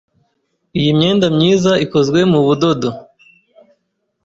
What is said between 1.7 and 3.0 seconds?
ikozwe mu budodo.